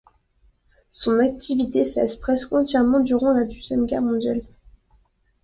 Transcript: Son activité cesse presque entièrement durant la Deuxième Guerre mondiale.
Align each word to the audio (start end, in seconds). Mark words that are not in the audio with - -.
Son 0.89 1.19
activité 1.19 1.85
cesse 1.85 2.15
presque 2.15 2.51
entièrement 2.53 3.01
durant 3.01 3.33
la 3.35 3.45
Deuxième 3.45 3.85
Guerre 3.85 4.01
mondiale. 4.01 4.41